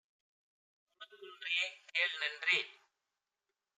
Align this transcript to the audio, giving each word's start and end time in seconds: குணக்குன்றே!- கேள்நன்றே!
குணக்குன்றே!- 1.01 1.59
கேள்நன்றே! 1.91 2.59